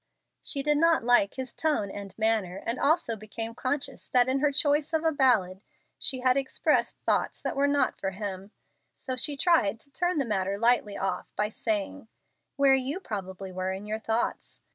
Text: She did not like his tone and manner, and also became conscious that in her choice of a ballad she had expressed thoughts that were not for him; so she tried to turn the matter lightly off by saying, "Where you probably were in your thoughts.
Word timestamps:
She 0.41 0.63
did 0.63 0.79
not 0.79 1.03
like 1.03 1.35
his 1.35 1.53
tone 1.53 1.91
and 1.91 2.17
manner, 2.17 2.63
and 2.65 2.79
also 2.79 3.15
became 3.15 3.53
conscious 3.53 4.09
that 4.09 4.27
in 4.27 4.39
her 4.39 4.51
choice 4.51 4.93
of 4.93 5.03
a 5.03 5.11
ballad 5.11 5.61
she 5.99 6.21
had 6.21 6.37
expressed 6.37 6.97
thoughts 7.05 7.39
that 7.43 7.55
were 7.55 7.67
not 7.67 7.99
for 7.99 8.09
him; 8.09 8.49
so 8.95 9.15
she 9.15 9.37
tried 9.37 9.79
to 9.81 9.91
turn 9.91 10.17
the 10.17 10.25
matter 10.25 10.57
lightly 10.57 10.97
off 10.97 11.31
by 11.35 11.49
saying, 11.49 12.07
"Where 12.55 12.73
you 12.73 12.99
probably 12.99 13.51
were 13.51 13.71
in 13.71 13.85
your 13.85 13.99
thoughts. 13.99 14.59